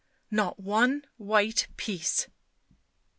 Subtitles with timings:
[0.31, 2.25] "Not one white piece."